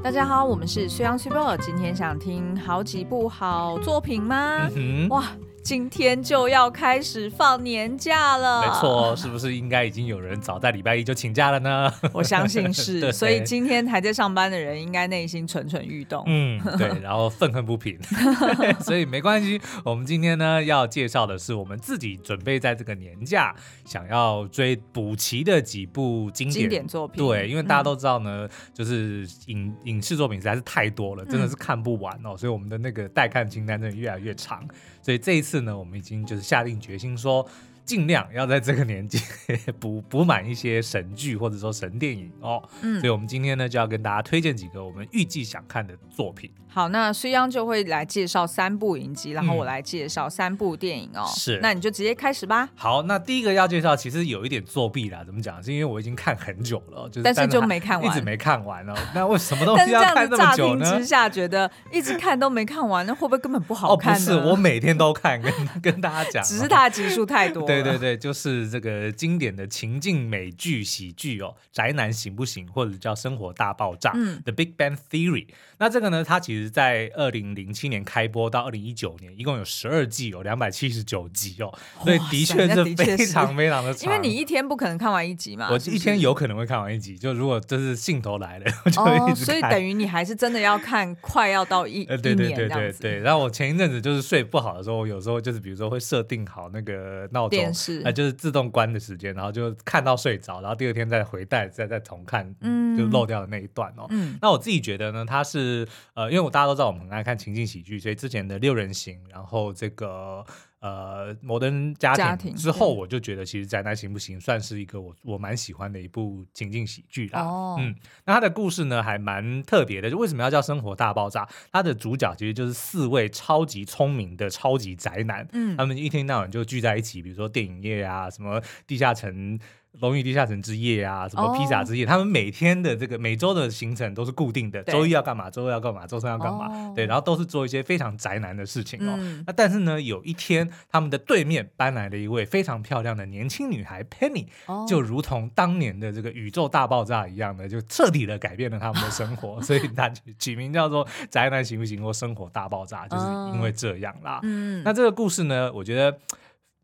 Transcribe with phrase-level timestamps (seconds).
[0.00, 4.68] 大家好，我们是虽央虽报，今天想听好几部好作品吗？
[4.74, 5.24] 嗯、哇！
[5.62, 11.92] 今天就要开始放年假了，没错，是不是应该已经有人早在礼拜一就请假了呢？
[12.14, 16.24] 我相信是，所以今天还在上班的人应该内心蠢蠢欲动。
[16.26, 17.98] 嗯，对， 然后愤恨不平，
[18.80, 19.60] 所以没关系。
[19.84, 23.54] 我们今天呢要介绍的是我们自己准备在这个年假
[23.84, 27.22] 想要追补齐的几部经典，经典作品。
[27.22, 34.66] 对，因为大家都知道呢，嗯、就是影影视作品实在是太多了，真的是看不完哦，嗯、所以我们的那个待看清单真的越来越长。
[35.08, 37.48] 所以这一次呢，我们已经就是下定决心说，
[37.88, 39.18] 尽量要在这个年纪
[39.80, 42.62] 补补满一些神剧或者说神电影哦。
[42.82, 46.50] 嗯，所以我们今天呢就要跟大家推荐几个我们预计想看的作品。
[46.70, 51.24] 好，那虽央就会来介绍三部影集，然后我来介绍三部电影哦。
[51.34, 52.68] 是，那你就直接开始吧。
[52.76, 55.60] 好，那第一个要介绍其实有一点作弊啦，怎么讲？
[55.62, 58.94] 是因为我已经看很久了，就是但是就没看完，一直没看完哦。
[59.14, 60.98] 那为什么 东西要看这么久呢？
[60.98, 64.34] 之下觉得一直看都没看完，那会不会根本不好看呢？
[64.34, 67.66] 哦，不是，我每天都看，跟 跟大家讲，只是它的集数太多。
[67.66, 68.68] 对对对对，就是。
[68.68, 72.66] 这个经典的情境美剧喜剧哦，宅男行不行？
[72.68, 75.46] 或者叫生活大爆炸，嗯，The Big Bang Theory。
[75.78, 84.12] 那这个呢，它其实在二零零七年开播到二零一九年，一共有十二季，有两百七十九集哦，所以的确是非常非常的长。
[84.12, 88.90] 因为你一天不可能看完一集嘛，我一天有可能会看完一集，就如果这是兴头来了， 我
[89.30, 89.34] 就。
[89.36, 93.18] 所以等于你还是真的要看，快要到一 呃，对对对对对。
[93.20, 99.34] 然后我前一阵子就是睡不好的时候，我有时候就是比如说会设定好那个闹钟，电视啊，就是自动关的时间。
[99.34, 104.06] 然后就看到睡着，然后第二天再回带，再再重看，嗯，就漏掉的那一段哦。
[104.10, 110.44] 嗯，那我自己觉得呢，它是呃，因为我大家都知道我们很爱看情景喜剧，所以之前的六人行，然后这个。
[110.80, 117.40] 呃，摩登家庭之后，我就觉得其实宅男行不行算是一个我我蛮喜欢的一部情境喜剧啦。
[117.40, 121.48] 哦，嗯，那它的故事呢还蛮特别的，就为什么要叫生活大爆炸？
[121.72, 129.58] 它的主角其实就是四位超级聪明的超级宅男，嗯，他们一天到晚就聚在一起，比如说电影业啊，什么地下城。
[130.00, 132.10] 龙与地下城之夜啊，什么披萨之夜，oh.
[132.12, 136.94] 他们每天的这个每周的行程都是固定的，周一要干嘛，周二要干嘛，周三要干嘛，oh.
[136.94, 139.16] 对，然后都是做一些非常宅男的事情哦。
[139.18, 144.86] 嗯、那但是呢，有一天他们的对面搬来了一位非常漂亮的年轻女孩 Penny，、oh.
[144.86, 154.38] 就如同当年的这个宇宙大爆炸一样的，就彻底的改变了他们的生活， 所以他取名叫做宅男行不行或生活大爆炸，就是因为这样啦。
[154.44, 154.84] 嗯，oh.
[154.84, 156.16] 那这个故事呢，我觉得。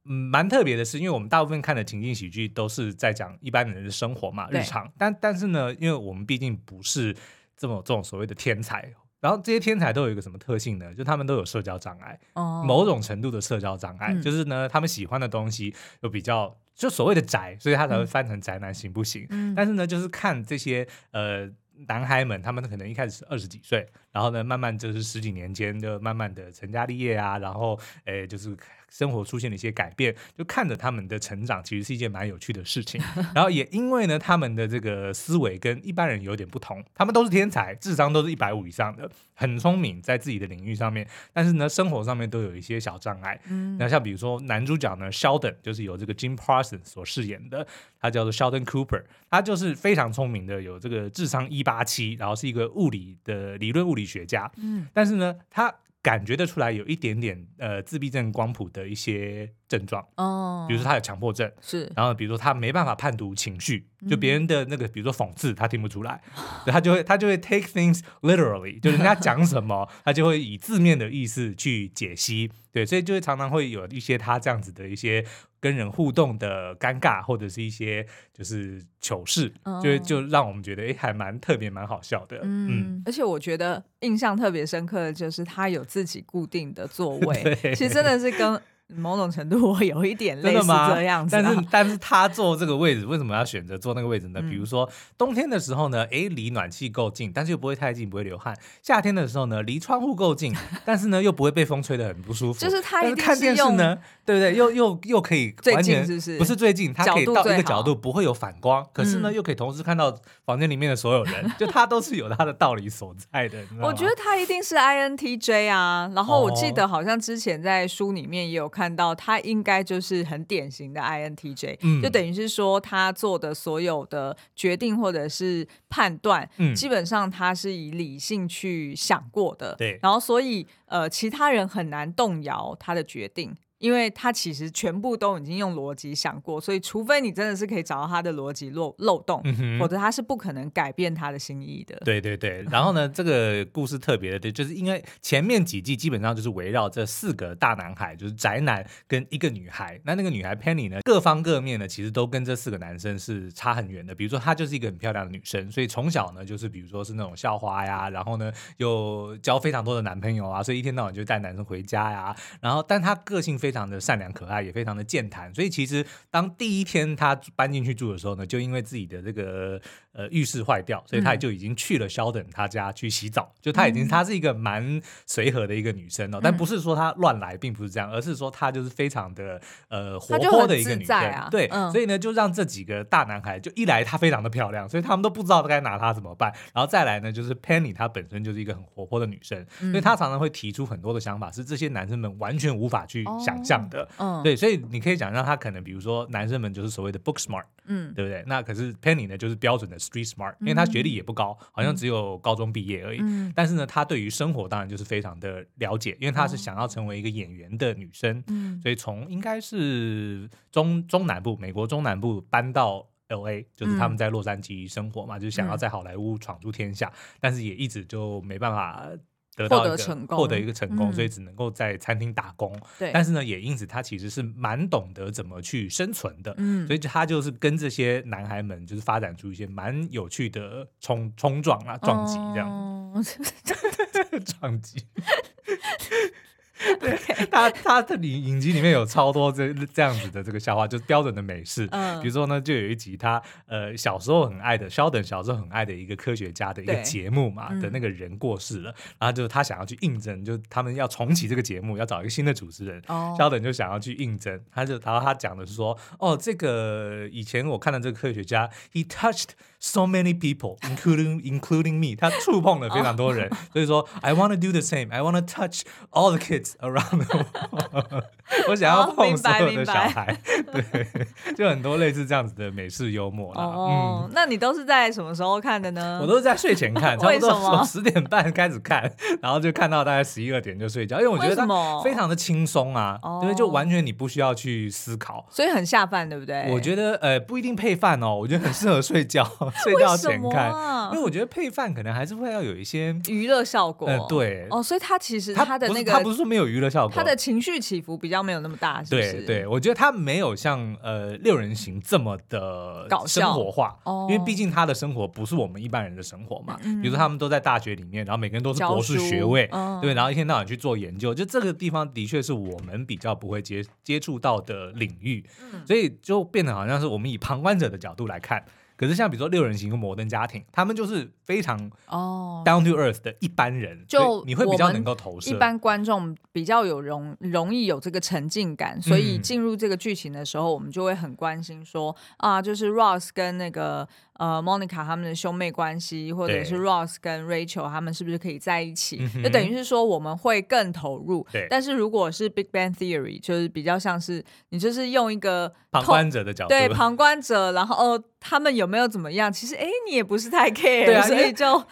[0.07, 4.91] 嗯，蛮特别的是，因为我们大部分看的情景喜剧都是在讲一般人的生活嘛，日常。
[4.99, 7.17] 但但是呢，因为我们毕竟不是
[7.57, 10.95] 这么这种所谓的天才，然后这些天才都有一个什么特性呢？
[10.95, 19.27] 就他们都有社交障碍，哦、某种程度的社交障碍，嗯、就是呢，他们喜欢的东西又比较就所谓的宅，所以他才会翻成宅男行不行？
[19.31, 21.49] 嗯、但是呢，就是看这些呃
[21.89, 28.57] 男孩们，他们可能一开始是二十几岁，然后呢，慢慢就是十几年间就慢慢的成家立业啊，然后诶就是。
[28.91, 33.03] 生活出现了一些改变，就看着他们的成长，其实是一件蛮有趣的事情。
[33.35, 43.41] 然后也因为呢，他们的这个思维跟一般人有点不同，他们都是天才，智商都是一百五以上的，很聪明，在自己的领域上面，但是呢，生活上面都有一些小障碍。
[43.49, 47.67] 嗯，那像比如说男主角呢，Sheldon 就是由这个 Jim Parsons 所饰演的，
[48.01, 54.51] 他叫做 Sheldon Cooper，他就是非常聪明的，有这个智商一八七，然后是一个物理的理论物理学家。
[54.57, 66.21] 嗯，但是呢，他感觉得出来有一点点呃自闭症光谱的一些症状哦，比如说他有强迫症是，然后比如说他没办法判读情绪，就别人的那个比如说讽刺他听不出来，
[66.67, 75.25] 他就会他就会 take things literally，就人家讲什么 他就会以字面的意思去解析，对，所以就会常常会有一些他这样子的一些
[75.59, 79.53] 跟人互动的尴尬或者是一些就是糗事，
[79.83, 88.61] 就就让我们觉得哎还蛮特别蛮好笑的，嗯，而且我觉得印象特别深刻的就是他有自己固定的座位， 其实真的是跟。
[88.89, 94.41] 某种程度，我有一点类似这样子，啊，但是但是他坐这个位置，为什么要选择坐那个位置呢？
[94.43, 100.55] 嗯、比如说冬天的时候呢，诶，离暖气够近，但是又不会太近，不会流汗；夏天的时候呢，离窗户够近，
[100.85, 102.61] 但是呢又不会被风吹得很不舒服。
[102.61, 104.55] 就是他一定是看电视呢，对不对？
[104.55, 110.15] 又又又可以完全是不是，不是最近，他可以到一个角度不会有反光，可是呢又可以同时看到
[110.45, 113.59] 房间里面的所有人，就他都是有他的道理所在的。
[113.81, 133.57] 我觉得他一定是 INTJ 啊，然后我记得好像之前在书里面也有看到他应该就是很典型的 INTJ，嗯，就等于是说他做的所有的决定或者是判断，嗯，基本上他是以理性去想过的，对，然后所以呃，其他人很难动摇他的决定。
[133.85, 141.95] 因为他其实全部都已经用逻辑想过，所以除非你真的是可以找到他的逻辑漏漏洞，嗯、否则他是不可能改变他的心意的。
[142.03, 150.01] 对对对，然后呢，这个故事特别的，对，就是因为前面几季基本上就是围绕这四个大男孩，就是宅男跟一个女孩。
[150.05, 154.15] 那那个女孩 Penny 呢，各方各面呢，其实都跟这四个男生是差很远的。
[154.15, 162.35] 比如说，她就是一个很漂亮的女生，所以从小呢，就是比如说是那种校花呀，然后呢又交非常多的男朋友啊，所以一天到晚就带男生回家呀。
[162.63, 165.53] 然后，但她个性非非常的善良可爱，也非常的健谈。
[165.53, 169.83] 所以其实当第一天他搬进去住的时候呢，就因为自己的这个
[170.15, 173.53] 呃浴室坏掉，所以她也就已经去了肖等他家去洗澡。
[173.61, 181.15] 就她已经她是一个蛮随和的一个女生哦，但不是说她乱来，并不是这样，而是说她就是非常的呃活泼的一个女生。
[181.15, 186.53] 啊、对，嗯、所以呢，就让这几个大男孩就一来她非常的漂亮，所以他们都不知道该拿她怎么办。
[186.73, 194.03] 然后再来呢，就是 Penny 她本身就是一个很活泼的女生，嗯、所以她常常会提出很多的想法，是这些男生们完全无法去想象的。
[194.19, 198.45] 哦嗯、对，所以你可以想象她可能比如说男生们就是所谓的 book smart，嗯，对不对？
[198.47, 203.19] 那可是 Penny 呢，就是标准的 street smart，因为他学历也不高，好像只有高中毕业而已。
[203.23, 219.09] 嗯、但是呢，她对于生活当然就是非常的了解，因为她是想要成为一个演员的女生，嗯、所以从应该是中中南部美国中南部搬到 LA，就是他们在洛杉矶生活嘛，嗯、就是想要在好莱坞闯出天下，嗯、但是也一直就没办法。
[219.57, 222.77] 得到一个成功，获得一个成功，嗯、所以只能够在餐厅打工。
[222.99, 226.55] 对，但是呢，也因此他其实是蛮懂得怎么去生存的。
[226.59, 233.25] 嗯，所以他就是跟这些男孩们就是发展出一些蛮有趣的冲冲撞啊、撞击这样。
[234.61, 235.05] 撞击。
[237.01, 237.17] 对
[237.51, 241.89] 他，他的影影集里面有超多这这样子的这个笑话，就是标准的美式。
[241.91, 253.03] 嗯，比如说呢，就有一集他呃小时候很爱的肖等小时候很爱的一个科学家的一个节目嘛的那个人过世了，然后就他想要去应征，就他们要重启这个节目，要找一个新的主持人。
[253.09, 259.51] 哦，肖等就想要去应征，他就然后他讲的是说，哦，这个以前我看到这个科学家，he touched
[259.81, 265.41] so many people, including including me，他触碰了非常多人，所以说 I want to do the same, I want to
[265.41, 266.74] touch all the kids。
[266.81, 268.25] Around the world，
[268.69, 270.37] 我想要碰所有的小孩，
[270.73, 273.63] 对，就很多类似这样子的美式幽默啦。
[273.63, 276.19] 哦，那你都是在什么时候看的呢？
[276.21, 279.11] 我都是在睡前看，差不多从十点半开始看，
[279.41, 281.67] 然后就看到大概十一二点就睡觉，因为我觉得它
[282.03, 286.71] 非常的轻松啊，因为就完全你不需要去思考，所以很下饭，对不对？
[286.71, 289.45] 我觉得呃不一定配饭哦，我觉得很适合睡觉，
[289.83, 290.71] 睡觉前看，
[291.13, 294.09] 因为我觉得配饭可能还是会要有一些娱乐效果。
[294.29, 299.33] 对，哦，所以它其实它的那个，它不是说没有娱乐效果，他的情绪起伏比较没有那么大，是不是？
[299.33, 306.79] 对对，我觉得他没有像呃六人行这么的生活化，哦，因为毕竟他的生活不是我们一般人的生活嘛。
[307.03, 309.69] 比如说他们都在大学里面，然后每个人都是博士学位，
[310.01, 315.45] 对，然后一天到晚去做研究，就这个地方的确是我们比较不会接接触到的领域，
[315.85, 318.65] 所以就变得好像是我们以旁观者的角度来看。
[318.97, 325.51] 可是像比如说六人行跟摩登家庭，他们就是非常哦 down to earth 的一般人，就你会比较能够投射。
[325.51, 334.09] 一般观众比较有容容易有这个沉浸感，所以进入这个剧情的时候，我们就会很关心说啊，就是 Ross 跟那个。
[334.39, 339.19] 呃，Monica 他们的兄妹关系，或者是 Ross 跟 Rachel 他们是不是可以在一起？
[339.35, 341.47] 对就等于是说我们会更投入。
[341.53, 349.53] 对但是如果是 Big Bang Theory，就是比较像是你就是用一个旁观者的角度，对旁观者，然后哦，他们有没有怎么样？
[349.53, 351.85] 其实哎，你也不是太 care，对啊，所以就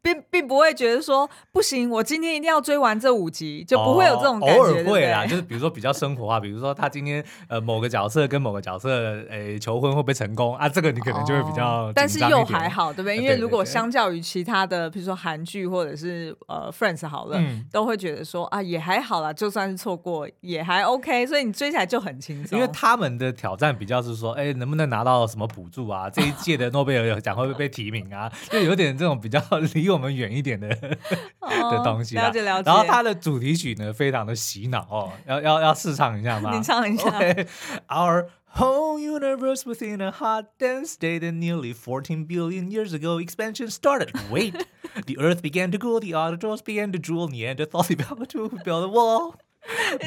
[0.00, 4.58] 并并不会觉得说不行，我今天一定要追完这五集，就不会有这种感觉。
[4.58, 8.88] 哦、偶尔会啦，就是比如说比较生活化，比如说他今天呃某个角色跟某个角色
[9.28, 10.66] 诶求婚会不会成功啊？
[10.66, 11.89] 这个你可能就会比较。
[11.90, 13.16] 哦但是又还好，对不对？
[13.16, 22.58] 因为如果相较于其他的，比如说韩剧或者是呃 Friends 好了，嗯、都会觉得说啊也还好啦，就算是错过也还 OK，所以你追起来就很轻松。
[22.58, 26.08] 因为他们的挑战比较是说，哎，能不能拿到什么补助啊？
[26.08, 28.30] 这一届的诺贝尔奖会不会被提名啊？
[28.50, 29.40] 就有点这种比较
[29.74, 30.68] 离我们远一点的
[31.40, 32.14] 的东西。
[32.16, 32.70] 了解了解。
[32.70, 36.50] 然后它的主题曲呢，非常的洗脑哦，要要要试唱一下吗？
[36.54, 37.10] 你唱一下。
[37.20, 37.46] Okay.
[37.88, 43.70] Our Whole universe within a hot, dense state, and nearly 14 billion years ago, expansion
[43.70, 44.12] started.
[44.30, 44.66] Wait,
[45.06, 48.88] the earth began to cool, the autotrophs began to drool, Neanderthals developed to build a
[48.88, 49.36] wall.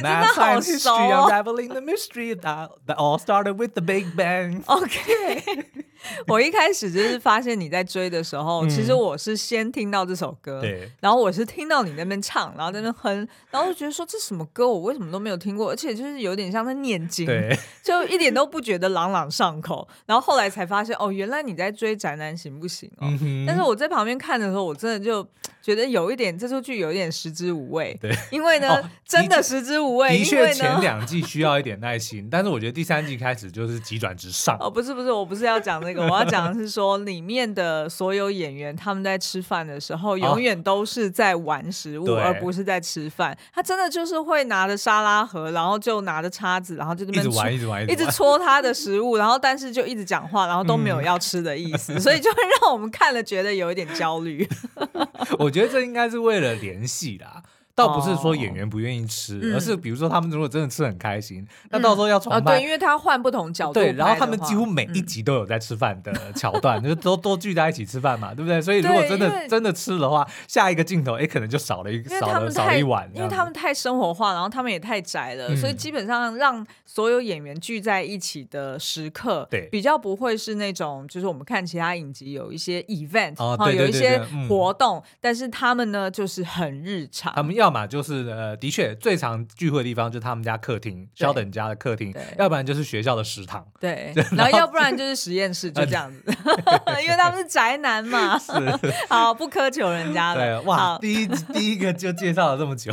[0.02, 4.66] Math, science, history, unraveling the mystery that, that all started with the Big Bang.
[4.70, 5.64] OK，
[6.28, 19.88] 我一开始就是发现你在追的时候，嗯、其实我是先听到这首歌，对，然后我是听到你那边唱，然后在那哼，然后就觉得说这什么歌，我为什么都没有听过，而且就是有点像在念经，对， 就一点都不觉得朗朗上口。
[20.06, 23.08] 然后后来才发现，哦，原来你在追宅男行不行哦？
[23.22, 25.26] 嗯、但是我在旁边看的时候，我真的就
[25.62, 30.18] 觉得有一点这出剧有一点食之无味，对，因为呢，哦、真的食之无味。
[30.18, 34.58] 的确，前两季需要一点耐心，但是我觉得第三季开始就是急转直上。
[34.60, 43.38] 哦，不是不是，我不是要讲那个，我要讲的是说里面的所有演员他们在吃饭的时候，永远都是在玩食物，哦、而不是在吃饭。
[43.54, 54.48] 他真的就是会拿着沙拉盒，然后就拿着叉子，然后就那边一直玩，一直玩，一直戳他的食物，然后但是就一直讲话，然后都没有要吃的意思，嗯、所以就会让我们看了觉得有一点焦虑。
[55.40, 57.42] 我觉得这应该是为了联系啦。
[57.76, 68.62] 倒不是说演员不愿意吃，哦、而是比如说他们如果真的吃很开心，嗯、那到时候要重拍、对，因为他换不同角度，对，然后他们几乎每一集都有在吃饭的 桥段，嗯、就都都聚在一起吃饭嘛，对不对？
[68.62, 88.34] 所以如果真的真的吃的话，下一个镜头哎，可能就少了一少了少了一碗，因为他们太生活化，然后他们也太宅了，嗯、所以基本上让所有演员聚在一起的时刻，对，比较不会是那种就是我们看其他影集有一些 event 哦，对对对对，有一些活动，嗯、但是他们呢就是很日常，他们要么就是。
[88.34, 96.24] 呃，的确，最常聚会的地方就是他们家客厅，肖等家的客厅，要不然就是学校的食堂，对， 然后要不然就是实验室，就这样子，
[97.04, 98.52] 因为他们是宅男嘛，是，
[99.08, 100.60] 好，不苛求人家了。
[100.60, 102.92] 对，哇，第一第一个就介绍了这么久，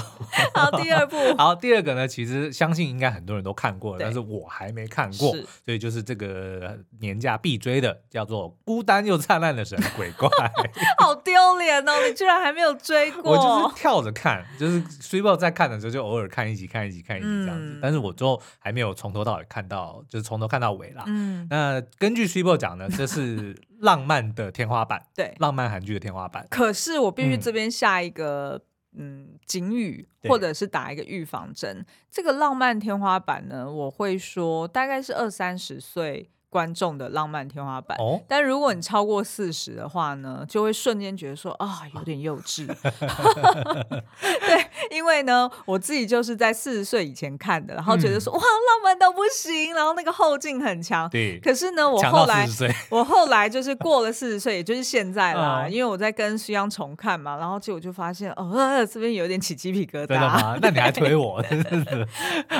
[0.55, 5.33] 好，第二部，好，第二个呢，其实相信应该很多人都看过了，但是我还没看过，
[5.65, 10.29] 所以就是这个年假必追的，叫做《孤单又灿烂的神鬼怪》，
[10.99, 15.31] 好丢脸哦，你居然还没有追过，我就是跳着看，就是随便。
[15.38, 21.05] 在看的时候就偶尔看一集看一集看一集这样子，嗯、但是我最后还没有从头到尾看到，就是从头看到尾啦。
[21.07, 26.45] 嗯，那根据 Super 讲呢，这是 浪漫的天花板，对，浪漫韩剧的天花板。
[26.50, 28.61] 可是我必须这边下一个
[28.97, 31.76] 嗯警语，或者是打一个预防针。
[31.76, 36.29] 对这个浪漫天花板呢，我会说大概是二三十岁。
[36.50, 42.66] 观众的浪漫天花板，哦、但如果你超过四十的话呢，就会瞬间觉得说啊，有点幼稚。
[44.21, 51.09] 对，因为呢，我自己就是在四十岁以前看的，然后觉得说、嗯、哇，浪漫到不行，然后那个后劲很强。
[51.11, 52.47] 对，可是呢，我后来
[52.89, 60.07] 我后来就是过了四十岁，也就是现在啦，嗯、因为我在跟徐阳重看嘛，然后结果就发现哦，这边有点起鸡皮疙瘩。
[60.07, 60.59] 真的吗？
[60.61, 61.43] 那你还 推我？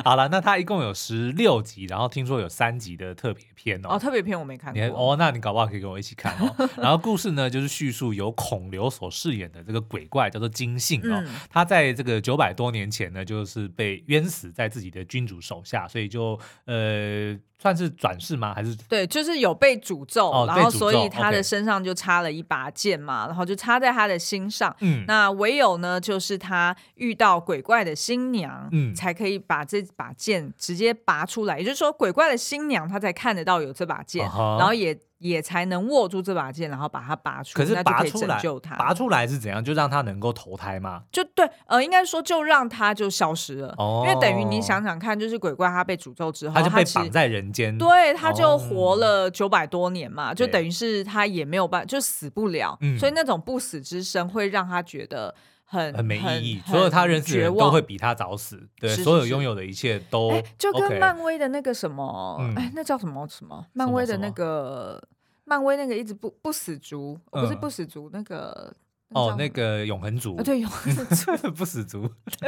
[0.05, 3.81] 好了，那它一共有十六集，然后听说有三集的特别篇。
[3.85, 4.83] 哦，特别篇我没看过。
[4.95, 6.69] 哦，那你搞不好可以跟我一起看哦。
[6.77, 17.39] 然后故事呢，就是叙述由孔刘所饰演的这个鬼怪叫做金信哦，嗯、他在这个九百多年前呢，就是被冤死在自己的君主手下，所以就呃。
[17.61, 18.55] 算是转世吗？
[18.55, 24.75] 还是对，就是有被诅咒，哦、然后所以他的身上就插了一把剑嘛然后就插在他的心上。
[24.81, 31.59] 嗯，那唯有呢，就是他遇到鬼怪的新娘，嗯，才可以把这把剑直接拔出来。
[31.59, 34.99] 也就是说，鬼怪的新娘她才看得到有这把剑，啊、然后也。
[35.21, 37.55] 也才能握住这把剑，然后把它拔出。
[37.55, 38.41] 可是拔出来，
[38.79, 39.63] 拔出来是怎样？
[39.63, 41.03] 就让他能够投胎吗？
[41.13, 43.75] 就对，呃，应该说就让他就消失了。
[43.77, 44.03] 哦。
[44.03, 47.77] 因为等于你想想看，就是鬼怪他被诅咒之后，他就被绑在人间。
[47.77, 52.77] 对，他就活了九百多年嘛，就等于是他也没有办法，就死不了。
[52.81, 52.99] 嗯。
[52.99, 55.35] 所以那种不死之身会让他觉得。
[55.73, 63.65] 很很没意义，所有他认识的人都会比他早死，对，所有拥有的一切都就跟漫威的那个什么，哎，那叫什么什么？
[63.73, 65.01] 漫威的那个，
[65.45, 68.75] 漫威那个一直不不死族，不是不死族那个。
[69.13, 71.31] 哦，那个永恒族，对，永恒族。
[71.51, 72.03] 不死族，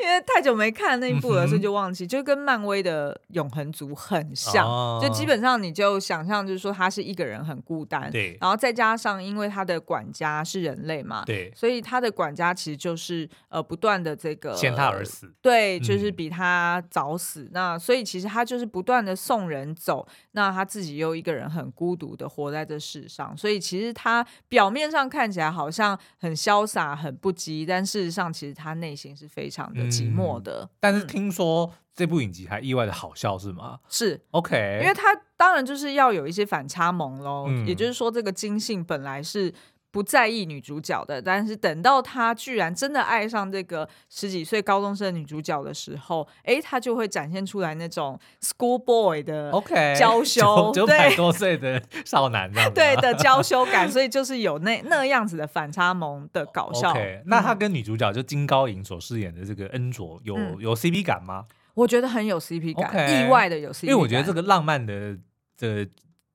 [0.00, 4.66] 因为太久没看那一部了，所以就忘记，就跟漫威的永恒族很像，
[5.00, 25.27] 就基本上你就想象，就是说他是一个人很孤单，对，然后再加上因为他的管家是人类嘛，对，所以他的管家其实就是呃不断的这个先他而死，对，就是比他早死，那所以其实他就是不断的送人走，那他自己又一个人很孤独的活在这世上，所以其实他表面上看。
[25.28, 30.62] 看起来好像很潇洒、很不羁，但事实上，其实他内心是非常的寂寞的。
[30.62, 33.78] 嗯、但是听说这部影集还意外的好笑，是吗？
[33.90, 37.44] 是 OK，因为他当然就是要有一些反差萌喽。
[37.46, 39.52] 嗯、也就是说，这个金信本来是。
[39.90, 56.94] 不在意女主角的，但是等到他居然真的爱上这个十几岁高中生女主角的时候，哎，他就会展现出来那种 school boy 的 OK 娇 羞，九百多岁的少男的对的娇 羞感，所以就是有那那样子的反差萌的搞笑。
[57.24, 61.46] 那他跟女主角就金高银所饰演的这个恩卓有、嗯、有 CP 感吗？
[61.72, 65.16] 我觉得很有 CP 感，Okay 意外的有 CP 感，因为我觉得这个浪漫的
[65.56, 65.88] 的。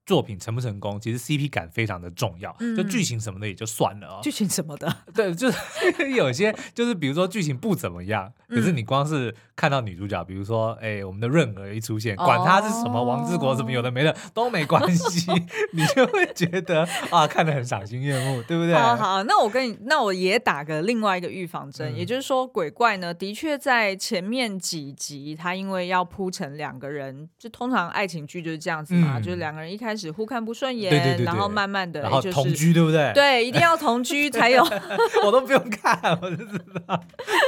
[0.06, 2.54] 作品成不成功，其实 CP 感非常的重要。
[2.60, 4.20] 嗯、就剧情什么的也就算了哦。
[4.22, 5.58] 剧情什么的，对，就是
[6.14, 15.32] 有些就是比如说剧情不怎么样，可是你光是看到女主角，比如说哎，我们的润儿一出现，管他是什么王之国什么有的没的都没关系，
[15.72, 18.74] 你就会觉得啊，看得很赏心悦目，对不对？
[18.76, 29.93] 好，好，那我跟你，那我也打个另外一个预防针，嗯、也就是说，鬼怪呢，的确在前面几集，他因为要铺成两个人，就通常爱情剧就是这样子嘛，嗯、就是两个人一开始。
[29.94, 33.12] 开始互看不顺眼，对对对对，然后慢慢的，然后同居，对不对？
[33.14, 34.64] 对，一定要同居才有。
[35.24, 37.00] 我都不用看，我就知道。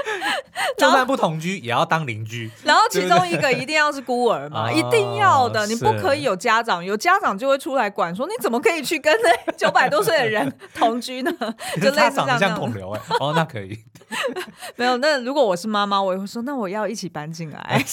[0.78, 2.52] 就算不同居，也要当邻居。
[2.64, 11.32] 然后其中一个一定要是孤儿嘛，一定要的，你不可以有家长，有家长就会出来管，说你怎么可以去跟那九百多岁的人同居呢？
[11.82, 12.38] 就类似这样。
[12.38, 13.80] 像孔刘哎，哦，那可以。
[14.75, 17.84] 没有，那如果我是妈妈，我也会说，那我要一起搬进来。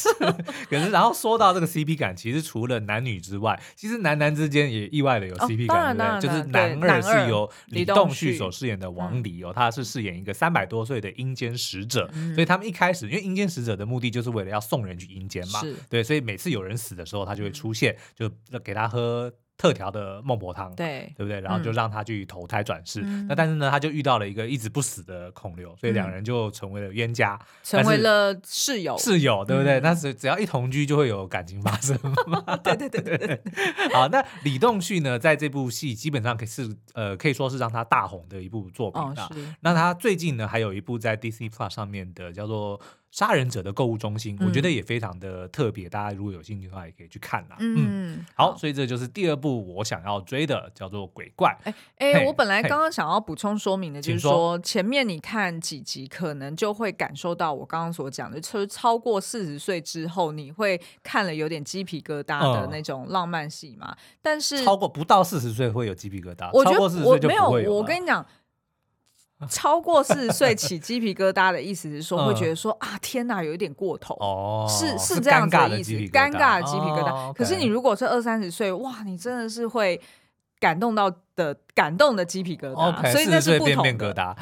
[0.68, 6.28] 可是，然后说到这个 CP 感，其实除了男女之外，其实男男之间也意外的有 CP 感，对不对？
[6.28, 18.30] 就是男二是由李栋旭所饰演的王离哦，他是饰演一个三百多岁的阴间使者，所以他们一开始，因为阴间使者的目的就是为了要送人去阴间嘛，对，所以每次有人死的时候，他就会出现，就
[18.61, 19.32] 给他喝。
[19.62, 21.40] 特调的孟婆汤，对对不对？
[21.40, 23.00] 然后就让他去投胎转世。
[23.28, 28.99] 那但是呢，他就遇到了一个一直不死的孔刘，所以两人就成为了冤家，成为了室友。
[28.99, 29.81] 室友对不对？
[29.81, 32.57] 但是只要一同居，就会有感情发生嘛。
[32.57, 33.40] 对对对对对。
[33.92, 39.31] 好，那李栋旭呢，在这部戏基本上可是呃，可以说是让他大红的一部作品啊。
[39.61, 42.81] 那他最近呢，还有一部在 Disney Plus 上面的叫做。
[43.12, 47.57] 杀人者的购物中心，我觉得也非常的特别，大家如果有兴趣的话，也可以去看啦。
[47.61, 51.54] 嗯，好，所以这就是第二部我想要追的，叫做《鬼怪》。
[51.69, 63.95] 哎哎，我本来刚刚想要补充说明的，就是说前面你看几集，可能就会感受到我刚刚所讲的，就是超过四十岁之后，你会看了有点鸡皮疙瘩的那种浪漫戏嘛。
[64.23, 68.26] 但是超过不到四十岁会有鸡皮疙瘩，我觉得我没有，我跟你讲。
[69.50, 77.32] 超过四十岁起鸡皮疙瘩的意思是说，会觉得说啊，天哪，有一点过头，哦，是是这样子的意思，尴尬的鸡皮疙瘩。
[77.32, 80.00] 可是你如果是二三十岁，哇，你真的是会
[80.61, 84.37] 感动到的感动的鸡皮疙瘩，所以那是不同的。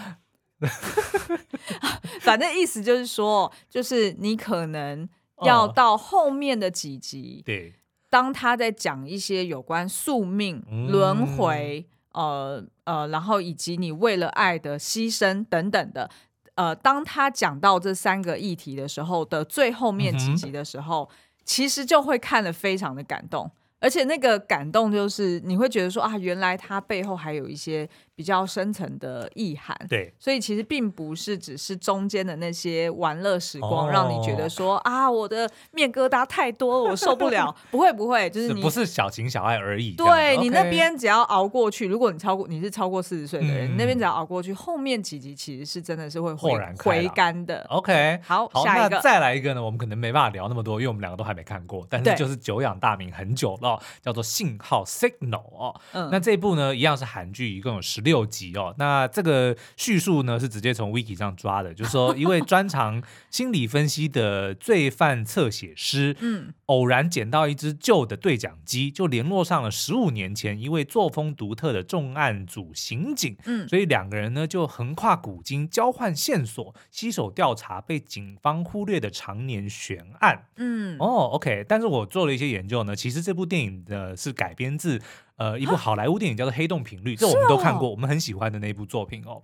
[2.20, 5.08] 反正意思就是说，就是你可能
[5.42, 7.74] 要到后面的几集，对，
[8.10, 11.86] 当他在讲一些有关宿命、轮回。
[12.12, 16.10] 呃呃，然后以及你为了爱的牺牲等等的，
[16.54, 27.88] 呃，当他讲到这三个议题的时候的最后面几集的时候，嗯、其实就会看得非常的感动，而且那个感动就是你会觉得说啊，原来他背后还有一些。
[28.14, 37.54] 比较深层的意涵，对，所以其实并不是只是中间的那些玩乐时光，让你觉得说啊，我的面疙瘩太多了，我受不了。
[37.70, 39.92] 不会不会，就是你不是小情小爱而已。
[39.92, 47.64] 对，你那边只要熬过去，如果你超过你是超过四十岁的人，你那边只要熬过去，后面几集其实是真的是会豁然回甘的。
[47.70, 55.80] OK，好，下一个再来一个呢，我们可能没办法聊那么多，因为我们两个都还没看过，但是就是久仰大名很久了，叫做信号 Signal 哦。
[55.92, 58.74] 嗯，那这一部呢，一样是韩剧，一共有十六集哦。
[58.76, 85.00] 那那这个叙述呢，是直接从 Wiki 上抓的，就是说一位 专长心理分析的罪犯侧写师，嗯，偶然捡到一只旧的对讲机，就联络上了十五年前一位作风独特的重案组刑警，嗯，所以两个人呢就横跨古今，交换线索，携手调查被警方忽略的常年悬案，嗯，哦，OK，但是我做了一些研究呢，其实这部电影的是改编自。
[85.40, 89.40] 呃，一部好莱坞电影叫做《黑洞频率》，这我们都看过，我们很喜欢的那部作品哦，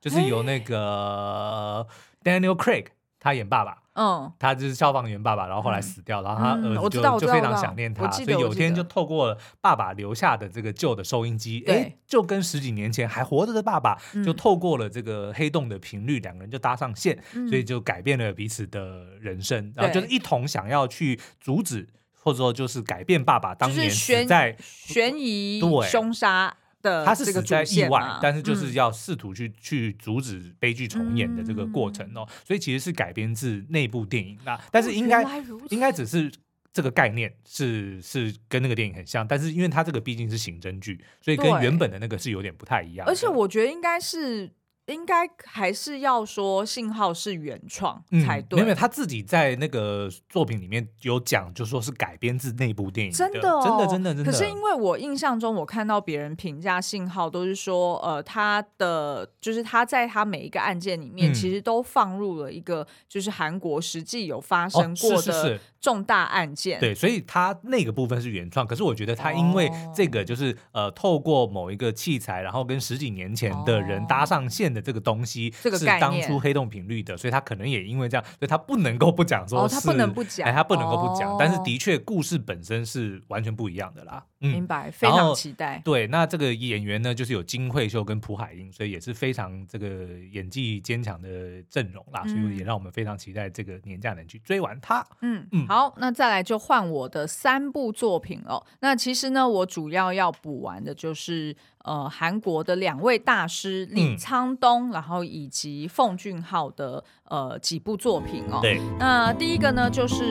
[0.00, 1.84] 就是由那个
[2.22, 2.86] Daniel Craig
[3.18, 21.88] 他演爸爸，嗯，他就是消防员爸爸，然后后来死掉，然后他儿子就就非常想念他，所以有一天就透过爸爸留下的这个旧的收音机，哎，就跟十几年前还活着的爸爸，就透过了这个黑洞的频率，两个人就搭上线，所以就改变了彼此的人生，然后就是一同想要去阻止。
[22.20, 35.24] 或者说就是改变爸爸当年死在悬疑凶杀的，他是死在意外，但是就是要试图去去阻止悲剧重演的这个过程哦，所以其实是改编自那部电影啊，但是应该
[35.70, 36.30] 应该只是
[36.72, 43.06] 这个概念是是跟那个电影很像，但是因为它这个毕竟是刑侦剧，所以跟原本的那个是有点不太一样。
[43.06, 44.50] 而且我觉得应该是。
[44.92, 48.58] 应该还是要说信号是原创才对。
[48.60, 53.12] 因为、嗯、他自己在那个作品里面有讲，就说是改编自那部电影。
[53.12, 54.30] 真的、哦，真的，真的，真的。
[54.30, 66.78] 可是因为我印象中，我看到别人评价信号都是说，呃，他的就是他在他每一个案件里面，其实都放入了一个就是韩国实际有发生过的重大案件。
[66.78, 68.66] 哦、是是是对，所以他那个部分是原创。
[68.66, 81.32] 可是我觉得他因为这个就是、哦、呃，透过某一个器材，然后跟十几年前的人搭上线的这个东西，这个是当初黑洞频率的，所以他可能也因为这样，所以他不能够不讲说是，哦、他不能不讲，哎，他不能够不讲。
[81.32, 84.24] 哦、但是的确，故事本身是完全不一样的啦。
[84.40, 85.80] 嗯、明白，非常期待。
[85.84, 95.06] 对，那这个演员呢，就是有金惠秀跟朴海英，所以也是非常这个演技坚强的阵容啦，嗯、所以也让我们非常期待这个年假能去追完它。
[95.20, 98.64] 嗯嗯，好，那再来就换我的三部作品哦。
[98.80, 108.60] 那其实呢，我主要要补完的就是呃韩国的两位大师李沧东，嗯、然后以及奉俊昊的呃几部作品哦。
[108.62, 110.24] 对，那第一个呢就是。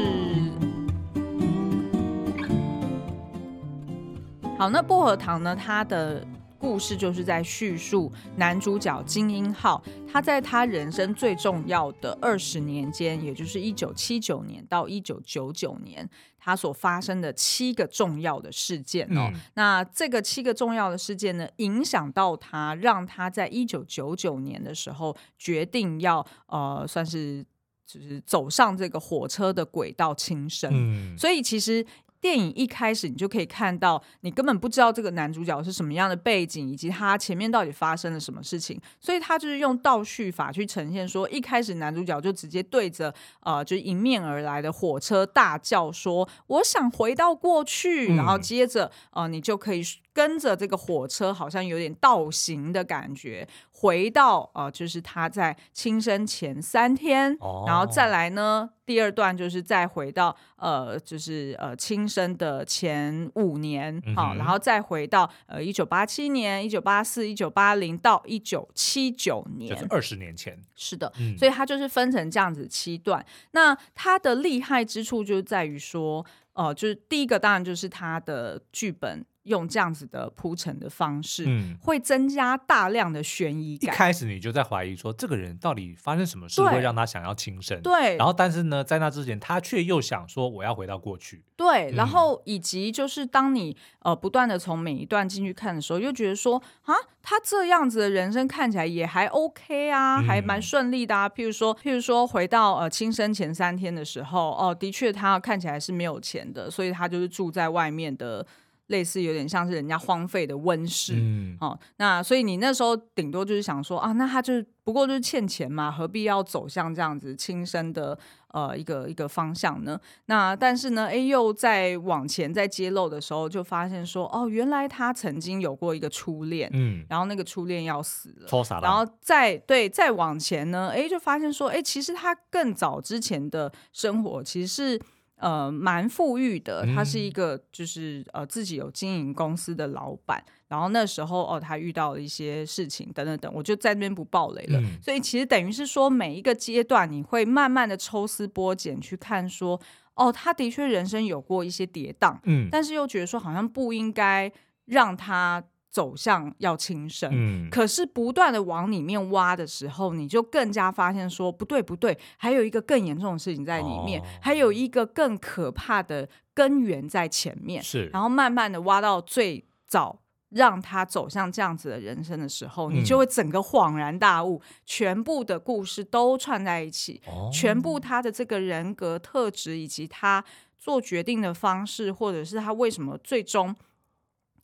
[4.58, 5.56] 好，那薄荷糖呢？
[5.56, 6.22] 它的
[6.60, 19.32] 故事就是在叙述男主角金英浩，他在他人生最重要的二十年间，也就是一九七九年到一九九九年，他所发生的七个重要的事件哦。
[19.34, 27.46] 嗯、那这个七个重要的事件呢，影响到他，让他在一九九九年的时候决定要呃，算是
[27.88, 30.70] 就是走上这个火车的轨道轻生。
[30.74, 31.86] 嗯、所以其实。
[32.22, 38.80] 电影一开始，你就可以看到，你根本不知道这个男主角是什么样的背景，以及他前面到底发生了什么事情。
[39.00, 49.82] 所以他就是用倒叙法去呈现，说一开始男主角就直接对着呃，就迎面而来的火车大叫说：“我想回到过去。”然后接着呃，你就可以
[50.20, 53.48] 跟着这个火车，好像有点倒行的感觉。
[53.72, 70.60] 回到呃，就是他在轻生前三天，哦、然后再来呢，第二段就是再回到呃，就是呃轻生的前五年，好、然后再回到呃一九八七年、一九八四、一九八零到一九七九年，就是二十年前。
[70.76, 73.26] 是的，嗯、所以他就是分成这样子七段。
[73.52, 79.26] 那他的厉害之处就在于说，呃，就是第一个当然就是他的剧本。
[79.50, 83.94] 用这样子的铺陈的方式，嗯，会增加大量的悬疑感。
[83.94, 87.82] 一开始你就在怀疑说，这个人到底发生什么事会让他想要轻生？
[87.82, 88.16] 对。
[88.16, 91.44] 然后，但是呢，在那之前，他却又想说，我要回到过去。
[91.58, 91.92] 对。
[91.92, 101.28] 然后，以及就是当你呃不断的从每一段进去看的时候，又觉得说啊，他这样子的人生看起来也还 OK 啊，还蛮顺利的啊。
[101.28, 108.46] 譬如说，譬如说回到呃轻生前三天的时候，哦，的确他看起来是没有钱的，所以他就是住在外面的。
[108.90, 118.18] 类似有点像是人家荒废的温室，嗯，哦，那所以你那时候顶多就是想说啊，那他就不过就是欠钱嘛，何必要走向这样子轻生的
[118.52, 120.00] 呃一个一个方向呢？
[120.26, 128.48] 那但是呢，哎，又在往前在揭露的时候，就发现说，哦，原来他曾经有过一个初恋，嗯，然后那个初恋要死了，
[128.82, 135.00] 然后再对再往前呢，哎，就发现说，哎，其实他更早之前的生活其实是。
[135.40, 140.44] 呃，蛮富裕的，他是一个就是呃自己有经营公司的老板。
[140.68, 144.80] 然后那时候哦，他遇到了一些事情等等等，我就在那边不爆雷了。
[144.80, 149.80] 嗯、所以其实等于是说，每一个阶段你会慢慢的抽丝剥茧去看说，
[150.14, 154.52] 哦，他的确人生有过一些跌宕，嗯，但是又觉得说好像不应该
[154.86, 155.64] 让他。
[155.90, 180.46] 走向要轻生，嗯，可是不断的往里面挖的时候，你就更加发现说不对不对，还有一个更严重的事情在里面，哦、还有一个更可怕的根源在前面，是，然后慢慢的挖到最早让他走向这样子的人生的时候，你就会整个恍然大悟，嗯、全部的故事都串在一起，哦、全部他的这个人格特质以及他
[180.78, 183.76] 做决定的方式，或者是他为什么最终。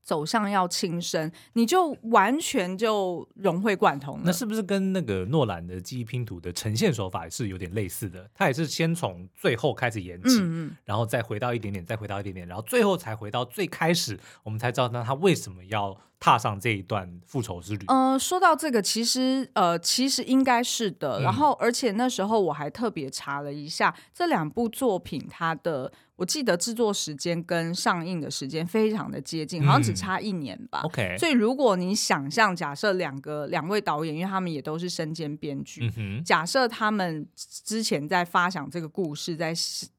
[0.06, 4.24] 走向要轻生，你就完全就融会贯通了。
[4.24, 8.30] 那是不是跟那个诺兰的记忆拼图的呈现手法是有点类似的？
[8.36, 17.86] 他也是先从最后开始演起，嗯嗯，然后再回到一点点，再回到一点点，然后最后才回到最开始，我们才知道那他为什么要踏上这一段复仇之旅。
[17.88, 21.20] 呃，说到这个，其实呃，其实应该是的。
[21.22, 25.92] 然后，而且那时候我还特别查了一下这两部作品，它的。
[26.16, 30.82] 我记得制作时间跟上映的时间非常的接近，好像只差一年吧。
[30.82, 39.54] 嗯、OK，所以如果你想象，假设两个两位导演，因为他们也都是身兼编剧，嗯、假设他们之前在发想这个故事，在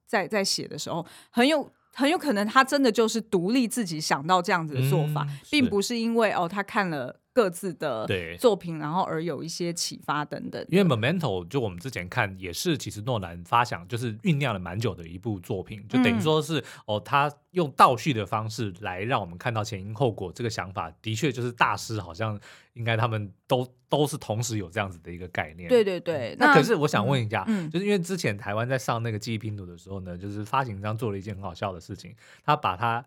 [0.06, 7.20] 在在写的时候，很有很有可能他真的就是独立自己想到这样子的做法，嗯、并不是因为哦他看了。
[7.36, 10.64] 各自的作品，然后而有一些启发等等。
[10.70, 20.32] 因为 Memento 就我们之前看也是，其实诺兰发想就是酝酿了蛮久的一部作品，就等于说是、嗯、哦，他用倒叙的方式来让我们看到前因后果。
[20.32, 22.40] 这个想法的确就是大师好像
[22.72, 25.68] 应该他们都都是同时有这样子的一个概念。
[25.68, 26.34] 对对对。
[26.38, 33.04] 那，那可是我想问一下，就是因为之前台湾在上那个记忆拼图的时候呢，就是发行商做了一件很好笑的事情，他把它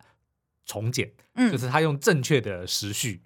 [0.67, 3.23] 重剪，嗯、就是他用正确的时序。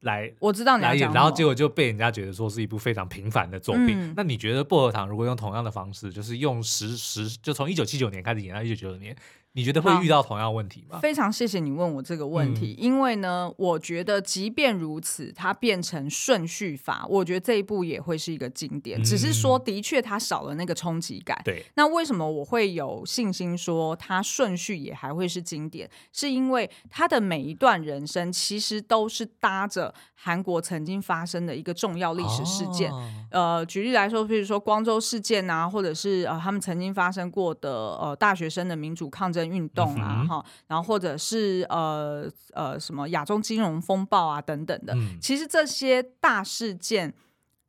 [0.00, 3.90] 来，我知道你要讲，然后结果就被人家觉得说是一部非常平凡的作品。
[3.90, 9.14] 嗯、那你觉得薄荷糖如果用同样的方式，就是用十十，就从一九七九年开始演到一九九九年？
[9.52, 11.00] 你觉得会遇到同样问题吗？
[11.00, 19.00] 非常谢谢你问我这个问题，嗯、因为呢，我觉得即便如此，它变成顺序法，我觉得这一部也会是一个经典。
[19.00, 21.36] 嗯、只是说，的确它少了那个冲击感。
[21.44, 21.64] 对。
[21.74, 25.90] 那为什么我会有信心说它顺序也还会是经典？
[26.12, 32.88] 是因为它的每一段人生其实都是搭着韩国曾经发生的一个重要历史事件。
[32.92, 39.39] 哦、呃，举例来说，比如说光州事件啊，或者是呃他们曾经发生过的呃大学生的民主抗争。
[39.48, 47.14] 运动啊，哈、嗯，然后或者是呃呃什么亚洲金融风暴啊等等的，嗯、其实这些大事件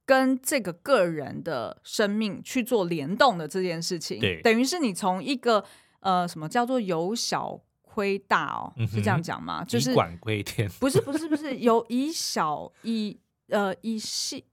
[0.06, 5.64] 跟这个个人的生命去做联动的这件事情，对，等于是你从一个
[6.00, 9.64] 呃什么叫做由小亏大哦，嗯、是这样讲吗？
[9.64, 14.46] 就是以管归天， 不是不是不是由以小以呃以细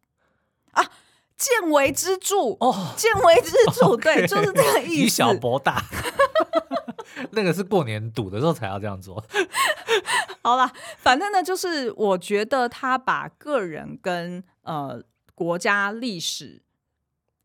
[0.73, 0.85] 啊。
[1.39, 4.95] 见微知著哦，见微知 著，对，就是这个意思。
[5.05, 5.81] 以小博大，
[7.33, 9.25] 那个是过年赌的时候才要这样做。
[10.43, 15.03] 好了，反正呢，就是我觉得他把个人跟呃
[15.35, 16.63] 国家历史。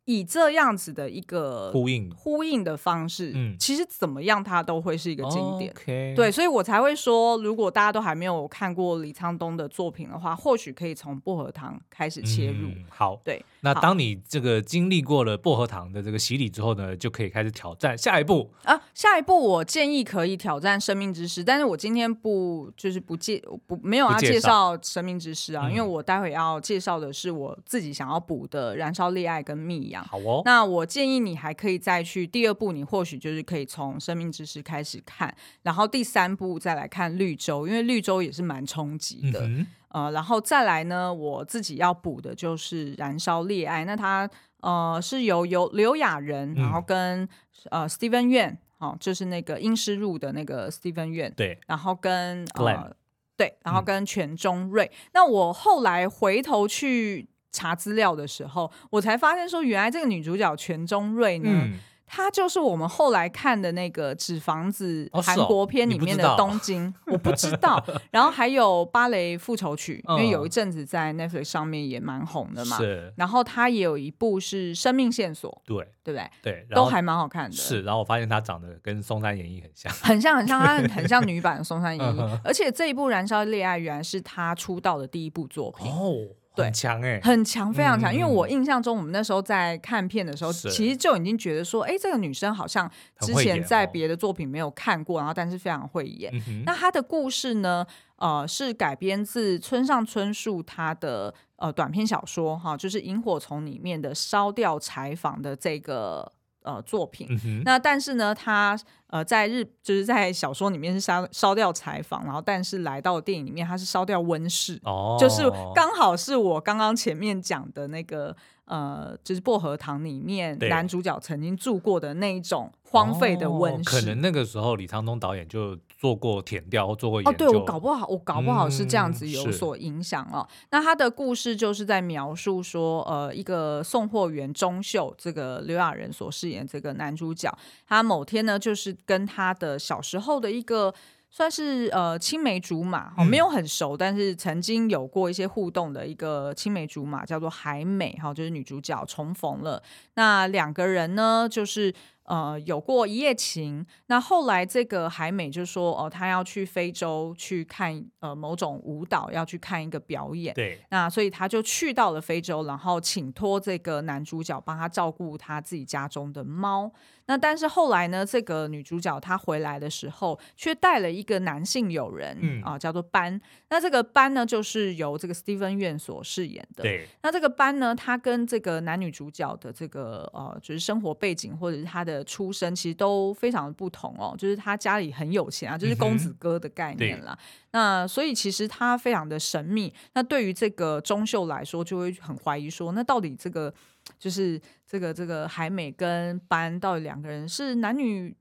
[0.05, 6.15] 以这样子的一个呼应呼应的方式，嗯，其实怎么样它都会是一个经典，Okay.
[6.15, 12.67] 对，所以我才会说，如果大家都还没有看过李沧东的作品的话，或许可以从薄荷糖开始切入。
[12.67, 18.81] 嗯、好，对，那当你这个经历过了薄荷糖的这个洗礼之后呢，就可以开始挑战下一步啊。
[18.93, 29.57] 下一步我建议可以挑战生命之诗，但是我今天不就是不介不没有要介绍生命之诗啊，因为我待会要介绍的是我自己想要补的燃烧恋爱跟
[30.01, 30.07] 蜜。
[30.07, 44.29] 好哦，那我建议你还可以再去第二步，你或许就是可以从《生命知识》开始看，然后第三步再来看《绿洲》，因为《绿洲》也是蛮冲击的，嗯、呃，然后再来呢，我自己要补的就是《燃烧烈爱》，那它
[44.61, 52.95] 呃是由由刘雅仁，然后跟、嗯、呃 Steven Yeun，哦，就是那个《阴尸路》的那个 Steven Yeun，对，然后跟呃
[53.35, 57.27] 对，然后跟全中瑞，嗯、那我后来回头去。
[57.53, 67.83] 查资料的时候，我才发现说，原来这个女主角全中瑞呢，嗯、她就是我们后来看的那个《纸房子》韩国片里面的东京，哦哦、我不知道。
[68.11, 72.77] 然后还有《芭蕾复仇曲》，因为有一阵子在 Netflix 上面也蛮红的嘛。
[72.77, 73.13] 是。
[73.15, 76.29] 然后她也有一部是《生命线索》，对，对不对？
[76.41, 77.55] 对，都还蛮好看的。
[77.55, 77.81] 是。
[77.81, 82.19] 然后我发现她长得跟松山研一很像，很像，很像，她很， 很像女版的松山研一。
[82.43, 86.13] 而且这一部《燃烧烈爱》原来是她出道的第一部作品哦。
[86.55, 88.13] 对，很强哎，很强，非常强。
[88.13, 92.89] 因为我印象中，我们那时候在看片的时候，其实就已经觉得说，哎，这个女生好像
[93.21, 96.31] 之前在别的作品没有看过，然后但是非常会演。
[96.65, 97.85] 那她的故事呢，
[98.17, 106.31] 呃，是改编自村上春树他的呃短篇小说哈，就是《萤火虫》里面的烧掉柴房的这个。
[106.63, 115.43] 呃，作品，嗯、那但是呢，他呃，在日就是在小说里面是烧烧掉柴房，然后但是来到电影里面，他是烧掉温室，哦，就是。
[115.75, 118.35] 刚好是我刚刚前面讲的那个。
[118.65, 127.31] 呃，就是薄荷糖里面男主角曾经住过的那一种荒废的温室，哦，可能那个时候李沧东导演就做过填调或做过研究。
[127.31, 130.47] 哦，对，我搞不好，我搞不好是这样子有所影响哦。
[130.47, 137.51] 嗯，那他的故事就是在描述说，呃，一个送货员钟秀，这个刘亚仁所饰演这个男主角，
[137.87, 140.93] 他某天呢，就是跟他的小时候的一个。
[141.35, 149.81] 算是呃青梅竹马，哦，没有很熟，嗯、但是曾经有过一些互动的一个青梅竹马，叫做海美哈，就是女主角重逢了。
[150.13, 151.91] 那两个人呢，就是
[152.25, 153.85] 呃有过一夜情。
[154.07, 160.53] 那后来这个海美就说哦，她要去非洲去看呃某种舞蹈，要去看一个表演。
[160.53, 160.79] 对。
[160.89, 166.91] 那所以她就去到了非洲，然后请托这个男主角帮她照顾她自己家中的猫。
[167.25, 173.39] 那但是后来呢，这个女主角她回来的时候，却带了一个男性友人，嗯啊，叫做班。
[173.69, 176.83] 那这个班呢，就是由这个 Steven Yeun 所饰演的。
[176.83, 177.07] 对。
[177.21, 187.37] 那这个班呢，他跟这个男女主角的这个呃，就是生活背景或者是他的的出身其实都非常的不同哦，就是他家里很有钱啊，就是公子哥的概念啦。
[187.39, 189.93] 嗯、那所以其实他非常的神秘。
[190.13, 193.73] 那对于这个钟秀来说，就会很怀疑说，那到底这个
[194.17, 198.35] 就是这个这个海美跟班到底两个人是男女？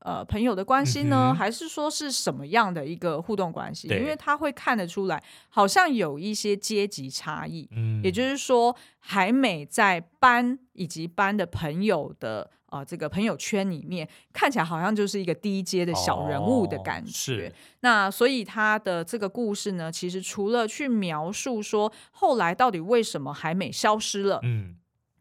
[0.00, 3.88] 呃，朋友的关系呢，嗯、还是说是什么样的一个互动关系？
[3.88, 7.68] 因为他会看得出来，好像有一些阶级差异。
[7.72, 17.10] 嗯，也就是说，海美在班以及班的朋友的呃这个朋友圈里面，看起来好像就是一个低阶的小人物的感觉。
[17.10, 17.52] 哦、是。
[17.80, 24.76] 那所以他的这个故事呢，其实除了去描述说后来到底为什么海美消失了，嗯。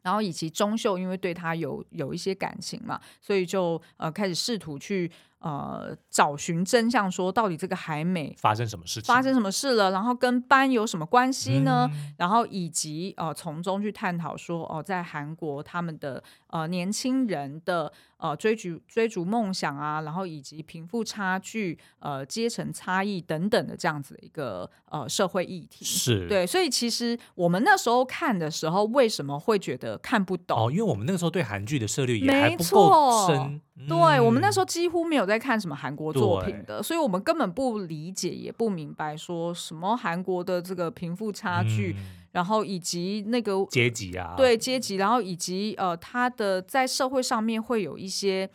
[0.08, 5.12] 然后以及钟秀，因为对他有有一些感情嘛，所以就呃开始试图去。
[5.39, 9.13] 呃，找寻真相，说到底这个海美发生什么事情？
[9.13, 9.91] 发生什么事了？
[9.91, 11.88] 然后跟班有什么关系呢？
[11.93, 25.86] 嗯、然后以及呃，从中去探讨说，哦、呃，在韩国他们的呃年轻人的呃追逐追逐梦想啊，然后以及贫富差距、呃阶层差异等等的这样子的一个呃社会议题。
[25.86, 30.58] 是对，所以其实我们那时候看的时候，为什么会觉得看不懂？
[30.58, 33.62] 哦，因为我们那个时候对韩剧的涉猎也还不够深。
[33.88, 48.50] 对、嗯、我们那时候几乎没有在看什么韩国作品的，所以我们根本不理解也不明白说什么韩国的这个贫富差距，嗯、然后以及那个阶级啊，对阶级，然后以及呃，他的在社会上面会有一些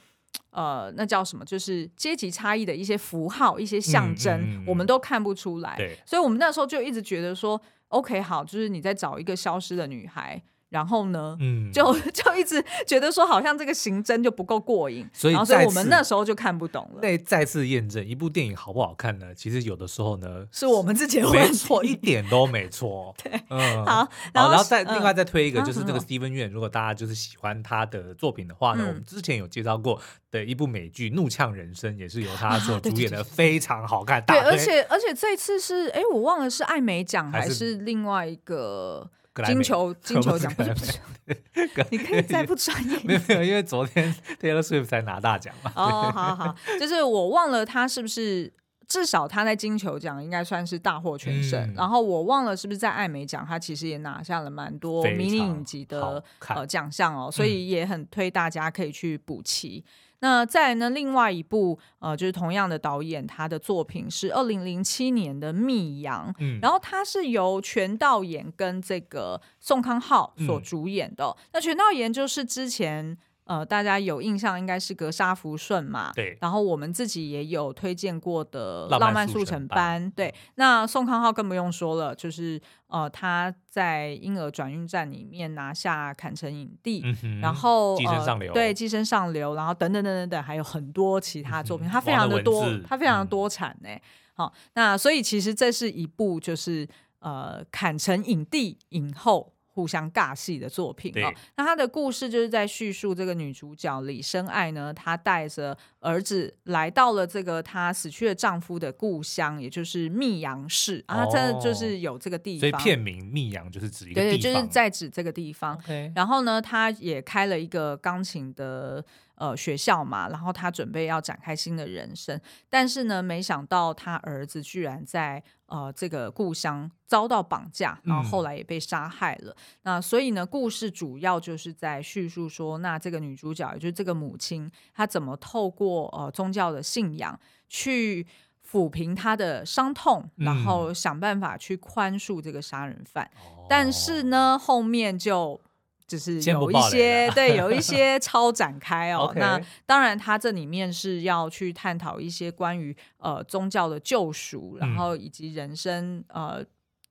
[0.50, 5.76] 呃，那叫什么，就是阶级差异的一些符号、一些象征，嗯嗯、我们都看不出来。
[5.76, 10.42] 对，所以我们那时候就一直觉得说，OK，好，就是你在找一个消失的女孩。
[10.72, 17.00] 然后呢，嗯，就 就一直觉得说，好像这个刑侦就不够过瘾，所以，所以我们那时候就看不懂了。
[17.02, 19.34] 那再次验证，一部电影好不好看呢？
[19.34, 23.14] 其实有的时候呢，是我们自己的问题，没错，一点都没错。
[23.22, 34.24] 对，嗯，好，然后，然后再另外再推一个，就是这个 Steven Yeun，如果大家就是喜欢他的作品的话呢，我们之前有介绍过的一部美剧《怒呛人生》，也是由他所主演的，非常好看。
[34.24, 39.10] 对，而且而且这次是，哎，我忘了是艾美奖还是另外一个。
[39.46, 40.98] 金球金球奖不是，
[41.90, 42.98] 你可以再不专业。
[43.02, 45.72] 没有没有，因为昨天 Taylor Swift 才拿大奖嘛。
[45.74, 48.52] 哦，好好，就是我忘了他是不是，
[48.86, 51.58] 至少他在金球奖应该算是大获全胜。
[51.62, 59.82] 嗯、然后我忘了是不是在艾美奖，他其实也拿下了蛮多迷你影集的呃奖项哦，所以也很推大家可以去补齐。
[60.22, 60.88] 那再来呢？
[60.88, 71.26] 另外一部呃，就是同样的导演，他的作品是二零零七年的《密阳》，嗯，然后他是由全道演跟这个宋康昊所主演的。
[71.26, 73.18] 嗯、那全道演就是之前。
[73.44, 76.12] 呃，大家有印象应该是格杀福顺嘛？
[76.14, 76.38] 对。
[76.40, 80.06] 然后我们自己也有推荐过的《浪漫速成班》。
[80.14, 80.32] 对。
[80.54, 93.88] 那宋康昊更不用说了，就是呃，他在《婴儿转运站》里面拿下坎城影帝，嗯、然后寄生上流，对，寄生上流，然后等等等等等，还有很多其他作品，嗯、他非常的多，的他非常的多产呢。
[94.34, 99.51] 好、嗯哦，那所以其实这是一部就是呃，坎城影帝影后。
[99.74, 115.80] 互相尬戏的作品对哦，那他的故事就是在叙述这个女主角李生爱呢，她带着儿子来到了这个她死去的丈夫的故乡，也就是密阳市啊，真的就是有这个地方，所以片名密阳就是指一个地方，对，就是在指这个地方。
[116.14, 119.04] 然后呢，他也开了一个钢琴的。
[119.42, 129.50] 呃，学校嘛，然后他准备要展开新的人生，但是呢，没想到他儿子居然在呃这个故乡遭到绑架，然后后来也被杀害了。
[129.50, 137.36] 嗯、那所以呢，故事主要就是在叙述说，那这个女主角，也就是这个母亲，她怎么透过呃宗教的信仰
[137.68, 138.24] 去
[138.70, 143.28] 抚平她的伤痛，然后想办法去宽恕这个杀人犯。
[143.34, 145.60] 嗯、但是呢，后面就。
[146.06, 149.32] 就是有一些 对，有一些超展开哦。
[149.36, 156.64] 那当然，它这里面是要去探讨一些关于呃宗教的救赎，然后以及人生呃，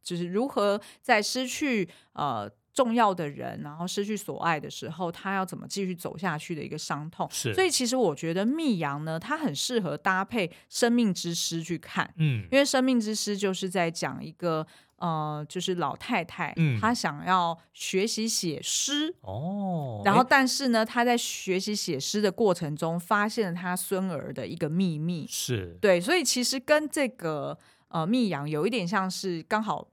[0.03, 7.27] 就是如何在失去呃重要的人，然后失去所爱的时候，他要怎么继续走下去的一个伤痛。
[7.31, 12.13] 是，所以其实我觉得《密阳》呢，它很适合搭配《生命之诗》去看。
[12.17, 14.65] 嗯，因为《生命之诗》就是在讲一个。
[15.01, 27.57] 呃，就是老太太，嗯、她想要学习写诗哦，然后但是呢，她在学习写诗的过程中，发现了她孙儿的一个秘密，是对，所以其实跟这个
[27.87, 29.87] 呃密阳有一点像是刚好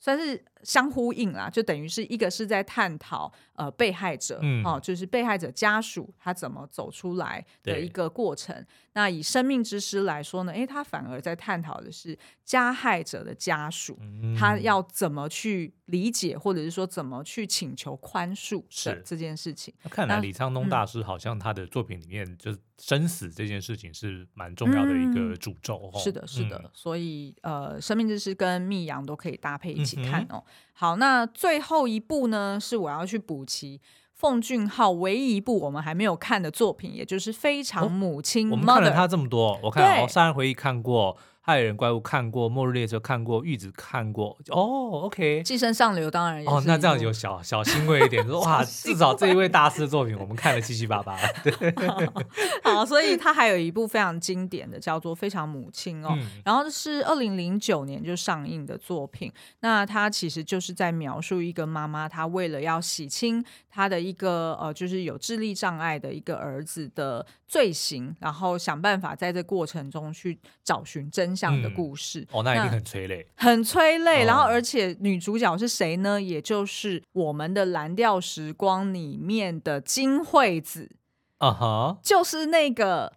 [0.00, 8.64] 算是相呼应啦，就等于是一个是在探讨呃被害者，嗯，哦，就是被害者家属他怎么走出来的一个过程。
[8.94, 19.74] 那以生命之师来说呢，诶，他反而在探讨的是加害者的家属，嗯、他要怎么去理解，或者是说怎么去请求宽恕是这件事情。
[19.90, 25.74] 看来李沧东大师好像他的作品里面，就是生死这件事情是蛮重要的一个主轴。
[25.74, 26.00] 哦嗯。
[26.00, 30.36] 是的，是的，嗯、所以呃，生命之师跟密阳都可以搭配一起看哦。
[30.36, 33.80] 嗯、好，那最后一部呢，是我要去补齐。
[34.12, 38.48] 奉俊昊唯一一部我们还没有看的作品，也就是《非常母亲》。
[38.50, 41.16] 我们看了他这么多，我看哦，《杀人回忆》看过。
[41.46, 46.54] 害人怪物看过，末日列车看过，玉子看过，哦，OK，寄生上流当然也是。
[46.54, 51.14] 哦，那这样有小小欣慰一点，说 哇，至少这一位大师的作品 我们看了七七八八。
[51.42, 51.52] 对，
[51.86, 59.30] 好，好，所以他还有一部非常经典的，叫做《非常母亲》哦，嗯、然后是二零零九年就上映的作品。
[59.60, 71.33] 那他其实就是在描述一个妈妈，她为了要洗清她的一个呃，就是有智力障碍的一个儿子的罪行，然后想办法在这过程中去找寻真。
[71.34, 74.22] 像的故事、嗯、哦，那一定很催泪，很催泪。
[74.22, 76.20] 哦、然后，而且女主角是谁呢？
[76.20, 80.90] 也就是我们的《蓝调时光》里面的金惠子
[81.38, 83.12] 啊哈，就是那个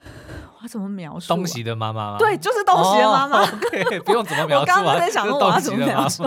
[0.62, 1.28] 我怎么描述？
[1.28, 2.18] 东西的妈妈吗？
[2.18, 3.42] 对，就是东西的妈妈。
[3.42, 4.76] 哦、OK，不用怎么描述、啊。
[4.80, 6.22] 我刚刚在想说我要怎么描述。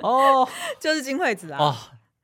[0.00, 0.48] 哦，
[0.80, 1.58] 就是金惠子啊。
[1.58, 1.76] 哦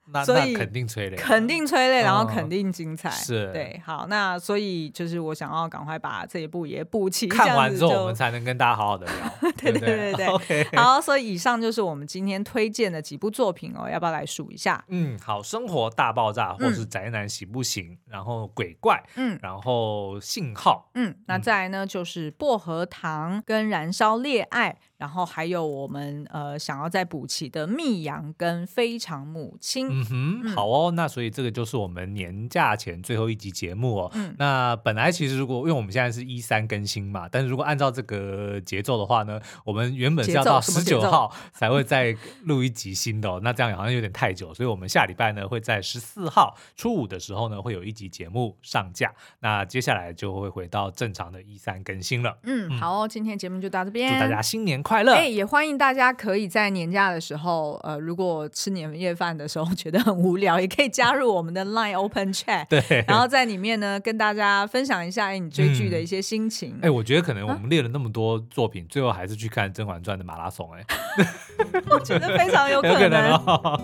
[0.08, 3.10] 那所以肯定催泪，肯定催泪，然后肯定精彩。
[3.10, 9.50] 是，对，好，那所以就是我想要赶快把这一部也补齐，看完之后我们才能跟大家好好的聊。
[9.58, 14.84] 对对对对 好，所以以上就是我们今天推荐的几部作品哦，要不要来数一下？
[14.88, 24.76] 嗯，好，生活大爆炸，或是宅男行不行，然后鬼怪，嗯，然后信号，嗯，那再来呢就是薄荷糖跟燃烧恋爱。
[24.96, 34.10] 然后还有我们呃想要再补齐的密阳跟非常母亲，嗯哼，好哦，那所以这个就是我们年假前最后一集节目哦。
[34.14, 43.40] 嗯，那本来其实如果因为我们现在是一三更新嘛，但是如果按照这个节奏的话呢，我们原本是要到十九号才会再录一集新的哦。
[43.42, 49.12] 那这样好像有点太久，所以我们下礼拜呢会在十四号初五的时候呢会有一集节目上架。
[49.40, 52.38] 那接下来就会回到正常的一三更新了。
[52.44, 55.14] 嗯，好哦，今天节目就到这边，祝大家新年快乐！
[55.14, 66.76] 哎，也欢迎大家可以在年假的时候，呃，如果吃年夜饭的时候觉得很无聊，也可以加入我们的 Line Open Chat，对，然后在里面呢跟大家分享一下哎你追剧的一些心情。
[66.76, 70.70] 哎、嗯，我觉得可能我们列了那么多作品，啊、最后还是去看《甄嬛传》的马拉松。
[70.72, 70.86] 哎，
[71.90, 72.96] 我觉得非常有可能。
[73.02, 73.80] 有可能哦、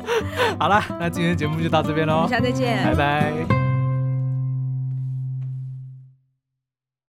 [0.61, 3.72] 好了，那今天节目就到这边喽，下次再见，拜拜。